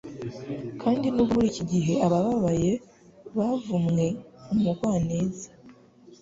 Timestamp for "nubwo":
1.09-1.31